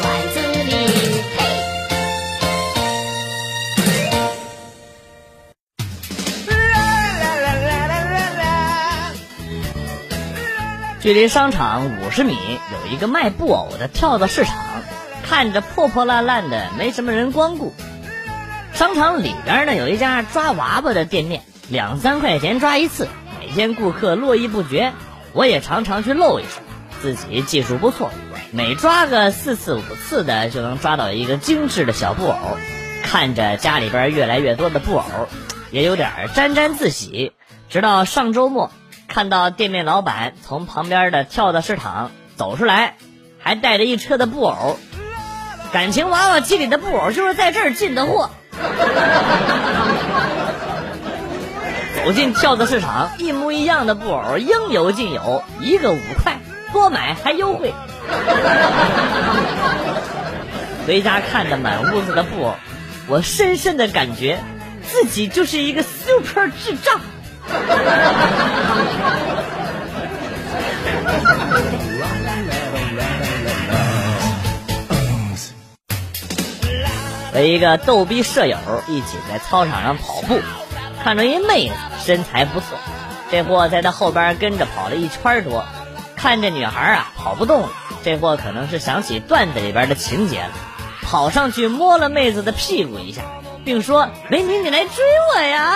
[0.00, 0.76] 段子里。
[11.00, 14.54] 距离商场五十米有一个卖布偶的跳蚤市场，
[15.26, 17.72] 看着破破烂烂的，没什么人光顾。
[18.74, 23.08] 商场里边呢有一家抓娃娃的店面，两三块钱抓一次，
[23.40, 24.92] 每天顾客络绎不绝。
[25.32, 26.60] 我也常常去露一手，
[27.00, 28.10] 自己技术不错，
[28.52, 32.36] 每抓个四次五次的就能抓到一个精致的小布偶。
[33.02, 35.04] 看着家里边越来越多的布偶，
[35.70, 37.32] 也有点沾沾自喜。
[37.68, 38.70] 直到上周末。
[39.12, 42.94] 看到店面老板从旁边的跳蚤市场走出来，
[43.40, 44.78] 还带着一车的布偶，
[45.72, 48.30] 感情娃娃机里的布偶就是在这儿进的货。
[52.04, 56.38] 走进跳蚤市场，一模一样的布偶应有尽有，一个五块，
[56.72, 57.74] 多买还优惠。
[60.86, 62.54] 回家看着满屋子的布偶，
[63.06, 64.38] 我深深的感觉
[64.82, 67.00] 自己就是一个 super 智障。
[77.32, 78.56] 和一个逗逼舍友
[78.88, 80.40] 一起在操场上跑步，
[81.04, 81.74] 看着一妹子
[82.04, 82.76] 身材不错，
[83.30, 85.64] 这货在他后边跟着跑了一圈多，
[86.16, 87.68] 看这女孩啊跑不动了，
[88.02, 90.50] 这货可能是想起段子里边的情节了，
[91.02, 93.22] 跑上去摸了妹子的屁股一下，
[93.64, 95.04] 并说：“美女，你来追
[95.34, 95.74] 我呀！”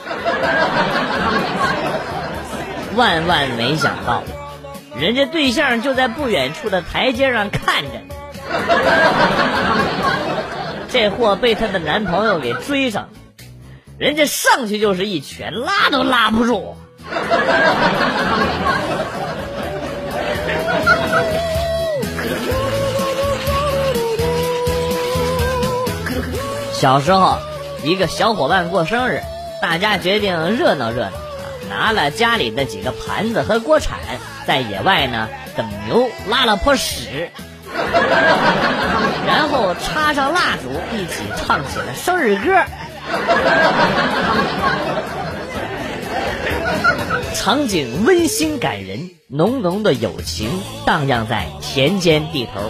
[2.96, 4.22] 万万没想到，
[4.96, 7.90] 人家对象就在不远处的台阶上看着。
[10.90, 13.08] 这货被她的男朋友给追上，
[13.96, 16.76] 人家上去就是一拳，拉都拉不住。
[26.80, 27.36] 小时候，
[27.84, 29.20] 一个小伙伴过生日。
[29.60, 31.12] 大家决定热闹热闹，
[31.68, 33.98] 拿了家里的几个盘子和锅铲，
[34.46, 37.30] 在野外呢等牛拉了泼屎，
[39.26, 42.64] 然后插上蜡烛，一起唱起了生日歌。
[47.34, 50.48] 场景温馨感人，浓浓的友情
[50.86, 52.62] 荡漾在田间地头。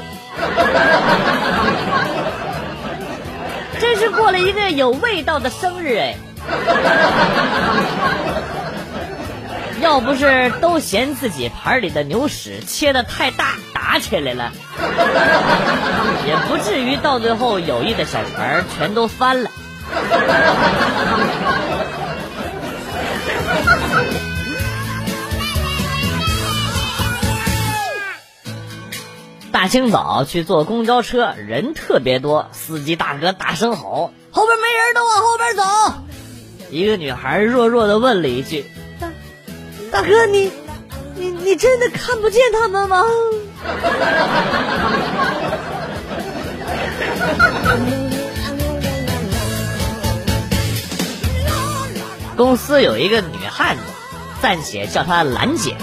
[4.70, 6.16] 有味道的生日哎！
[9.81, 14.53] 要不是都嫌自己盘里的牛屎切的太大打起来了，
[16.26, 19.50] 也不至于到最后友谊的小船全都翻了。
[29.50, 35.63] 大清早去坐公交车，人特别多，司机大哥大声吼：“后边没人，都往后边走。”
[36.71, 38.65] 一个女孩弱弱的问了一句
[39.01, 39.09] ：“大
[39.91, 40.53] 大哥，你
[41.17, 43.05] 你你真的看不见他们吗？”
[52.37, 53.83] 公司有一个女汉子，
[54.41, 55.77] 暂且叫她兰姐，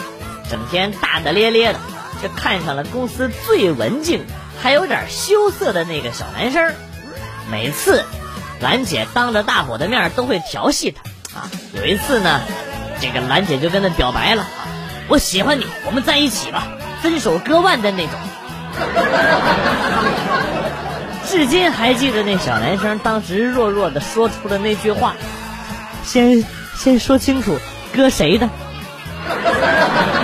[0.50, 1.80] 整天大大咧咧的，
[2.24, 4.26] 就看上了公司最文静
[4.60, 6.74] 还有点羞涩的那个小男生，
[7.52, 8.04] 每次。
[8.60, 12.42] 兰姐当着大伙的面都会调戏他，啊，有一次呢，
[13.00, 14.68] 这个兰姐就跟他表白了，啊，
[15.08, 16.68] 我喜欢你，我们在一起吧，
[17.02, 18.14] 分手割腕的那种。
[21.30, 25.14] 至今还记得那小男生当时弱弱的说出的那句话，
[26.04, 26.44] 先
[26.76, 27.58] 先说清楚，
[27.94, 28.50] 割谁的。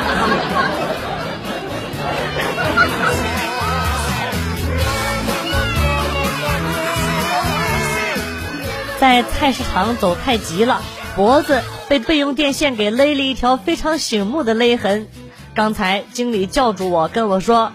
[9.04, 10.82] 在菜市场走太急了，
[11.18, 15.10] 脖子被备用电线给勒了一条非常醒目的勒痕。
[15.54, 17.74] 刚才经理叫住我，跟我说：“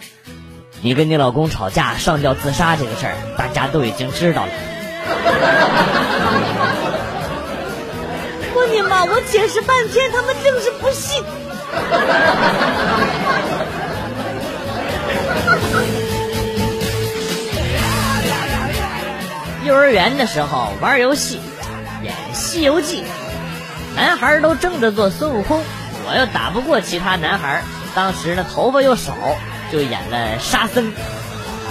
[0.81, 4.53] 你跟你老公吵架上吊自杀这个事儿，大家都已经知道了。”
[8.55, 9.05] 我你妈！
[9.05, 11.23] 我解释半天，他们就是不信。
[19.69, 21.39] 幼儿园的时候玩游戏，
[22.03, 23.03] 演《西游记》，
[23.95, 25.63] 男孩都争着做孙悟空，
[26.07, 27.63] 我又打不过其他男孩，
[27.95, 29.13] 当时呢头发又少，
[29.71, 30.95] 就演了沙僧。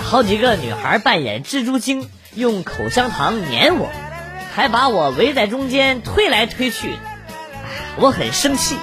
[0.03, 3.89] 好几个女孩扮演蜘蛛精，用口香糖粘我，
[4.53, 6.99] 还把我围在中间推来推去，
[7.95, 8.77] 我很生气。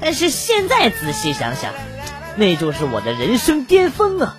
[0.00, 1.72] 但是现在仔细想想，
[2.36, 4.36] 那就是我的人生巅峰啊！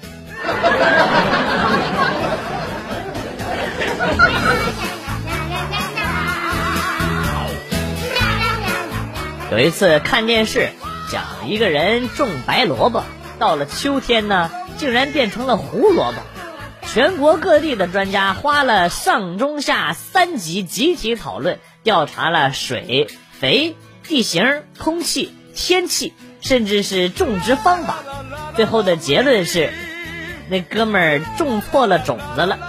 [9.51, 10.69] 有一次看电视，
[11.11, 13.03] 讲一个人种白萝卜，
[13.39, 16.21] 到了秋天呢，竟然变成了胡萝卜。
[16.87, 23.07] 全国各地的专家花了上中下三级集体讨论，调查了水、
[23.39, 27.95] 肥、地形、空气、天气，甚至是种植方法。
[28.55, 29.71] 最后的结论是，
[30.47, 32.59] 那哥们儿种错了种子了。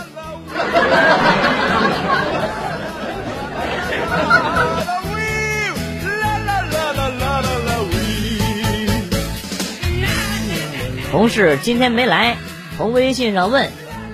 [11.11, 12.37] 同事今天没来，
[12.77, 13.69] 从微信上问，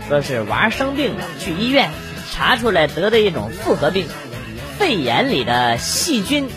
[0.09, 1.91] 说是娃生病了，去医院
[2.33, 4.09] 查出来得的一种复合病，
[4.79, 6.49] 肺炎里的细菌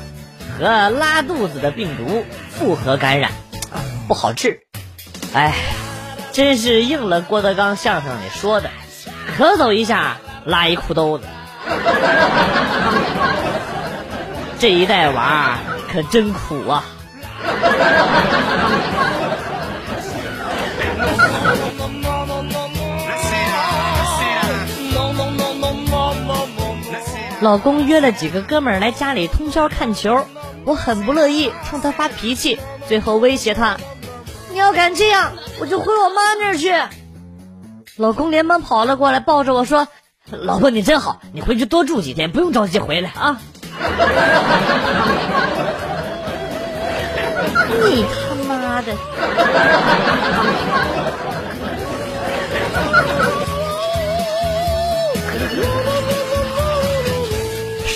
[0.58, 3.32] 和拉肚子的病毒复合感染，
[4.08, 4.62] 不好治。
[5.34, 5.54] 哎，
[6.32, 8.70] 真是应了郭德纲相声里说的，
[9.38, 11.26] 咳嗽一下拉一裤兜子。
[14.58, 15.58] 这一代娃
[15.92, 16.86] 可真苦啊！
[27.42, 30.26] 老公约了几个哥们儿来家里通宵看球，
[30.66, 33.78] 我很不乐意，冲他发脾气，最后威胁他
[34.52, 35.32] ：“你要敢这样，
[35.62, 36.74] 我就回我妈那儿去。”
[37.96, 39.88] 老公连忙跑了过来，抱着我说
[40.30, 43.40] ：“老婆你真好，你回去多住几天，不用着急回来啊。
[47.82, 48.94] ”你他妈的！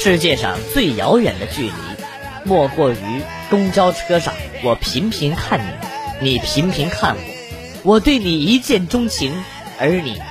[0.04, 1.72] 世界上最遥远的距离，
[2.44, 2.98] 莫过于
[3.50, 5.62] 公交车上，我频频看
[6.20, 9.34] 你，你频频看我，我对你一见钟情，
[9.80, 10.22] 而你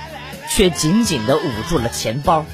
[0.47, 2.45] 却紧紧的捂住了钱包。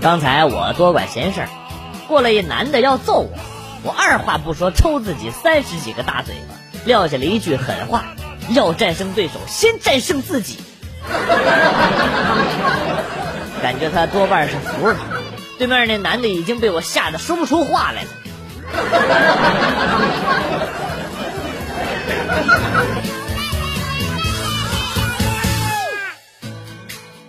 [0.00, 1.48] 刚才我多管闲事，
[2.06, 3.30] 过来一男的要揍我，
[3.82, 6.61] 我二话不说抽自己三十几个大嘴巴。
[6.84, 8.04] 撂下了一句狠话
[8.50, 10.58] ：“要战胜对手，先战胜自己。”
[13.62, 14.96] 感觉他多半是服了。
[15.58, 18.08] 对面那男的已经被我吓得说不出话来了。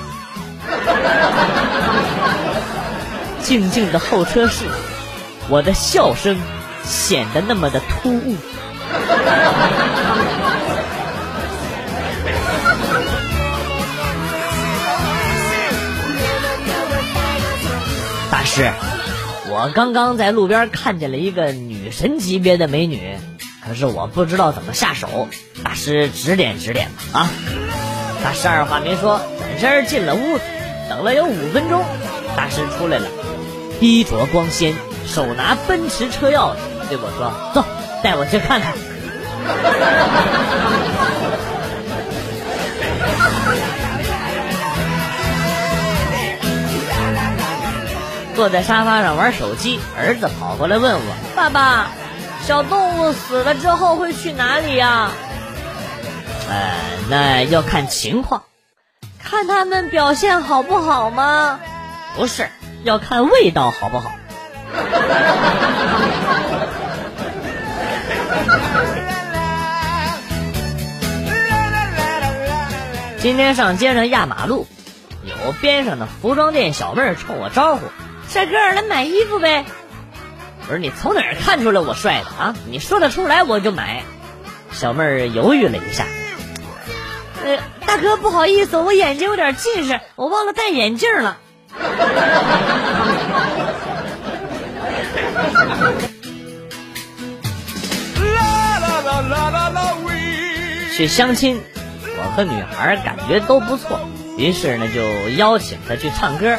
[3.44, 4.64] ”静静的候车室，
[5.50, 6.40] 我的笑声
[6.86, 8.38] 显得那么的突兀。
[18.56, 18.72] 是，
[19.50, 23.18] 我刚刚在路边看见了一个女神级别的美女，
[23.66, 25.28] 可是我不知道怎么下手，
[25.64, 27.32] 大师指点指点吧啊！
[28.24, 29.20] 大师二话没说，
[29.60, 30.44] 转身进了屋子，
[30.88, 31.84] 等了有五分钟，
[32.38, 33.08] 大师出来了，
[33.80, 34.76] 衣着光鲜，
[35.08, 36.58] 手拿奔驰车钥匙，
[36.90, 37.66] 对我说：“走，
[38.04, 38.74] 带我去看看。”
[48.44, 51.92] 坐在沙发上玩手机，儿子跑过来问我：“爸爸，
[52.42, 55.12] 小动物死了之后会去哪里呀？”
[56.52, 56.74] 呃，
[57.10, 58.44] 那要看情况，
[59.24, 61.62] 看他们表现好不好吗？
[62.18, 62.50] 不是，
[62.84, 64.12] 要看味道好不好。
[73.22, 74.68] 今天上街上压马路，
[75.24, 77.84] 有边上的服装店小妹冲我招呼。
[78.34, 79.64] 帅哥，来买衣服呗！
[80.62, 82.56] 我说你从哪儿看出来我帅的啊？
[82.68, 84.02] 你说得出来我就买。
[84.72, 86.08] 小妹儿犹豫了一下，
[87.44, 91.38] 呃，大哥不好意思，我眼睛有点近视，我忘了戴眼镜了。
[100.98, 101.62] 去相亲，
[102.18, 104.00] 我和女孩感觉都不错，
[104.40, 106.58] 于是呢就邀请她去唱歌。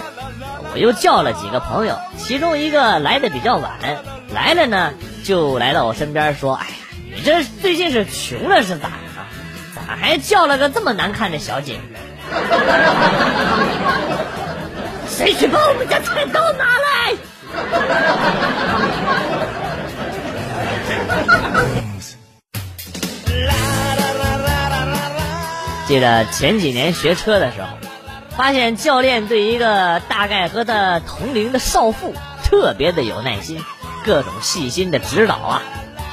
[0.75, 3.79] 我又叫了几个朋友，其中一个来的比较晚，
[4.35, 4.93] 来了呢
[5.25, 6.75] 就来到我身边说：“哎呀，
[7.15, 9.31] 你这最近是穷了是咋的啊？
[9.77, 11.79] 咋还叫了个这么难看的小姐？
[15.09, 17.15] 谁去把我们家菜刀拿来？”
[25.87, 27.69] 记得前几年学车的时候。
[28.37, 33.63] 发现教练对一个大概和他同龄的少妇特别的有耐心，
[34.05, 35.63] 各种细心的指导啊，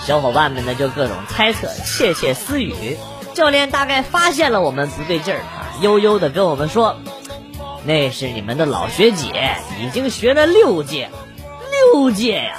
[0.05, 2.97] 小伙伴们呢就各种猜测、窃窃私语。
[3.33, 6.97] 教练大概发现了我们不对劲儿啊，悠悠的跟我们说
[7.85, 11.09] ：“那是你们的老学姐，已经学了六届，
[11.93, 12.55] 六届呀！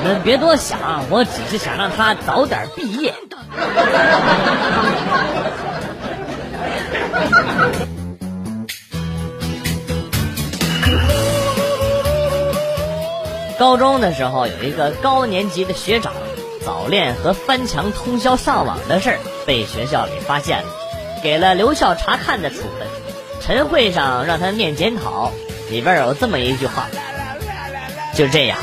[0.00, 0.78] 你们别多想，
[1.10, 3.12] 我只是想让她早点毕业。”
[13.58, 16.12] 高中的时候，有一个高年级的学长
[16.64, 20.64] 早恋和翻墙通宵上网的事儿被学校给发现了，
[21.22, 22.88] 给了留校查看的处分。
[23.40, 25.30] 晨会上让他念检讨，
[25.70, 26.88] 里边有这么一句话：
[28.14, 28.58] 就这样，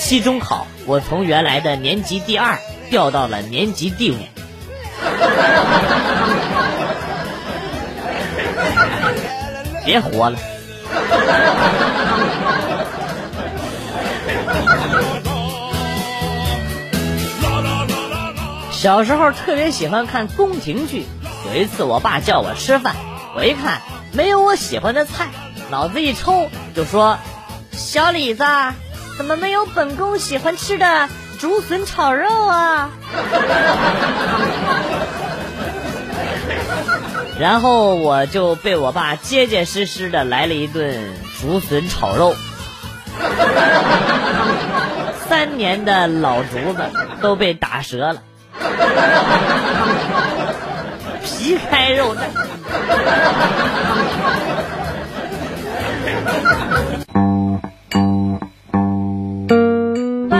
[0.00, 2.58] 期中考我从原来的年级第二
[2.90, 4.16] 掉到了年级第五。
[9.84, 10.38] 别活了。
[18.70, 21.06] 小时候特别喜欢看宫廷剧。
[21.46, 22.94] 有一次，我爸叫我吃饭，
[23.36, 25.28] 我一看没有我喜欢的菜，
[25.70, 27.18] 脑子一抽就说
[27.72, 28.44] ：“小李子，
[29.18, 32.90] 怎么没有本宫喜欢吃的竹笋炒肉啊？”
[37.38, 42.34] 然后我就被我爸结结实实的来了一顿竹笋炒肉，
[45.28, 46.82] 三年的老竹子
[47.20, 48.22] 都被打折了。
[51.22, 52.20] 皮开肉绽。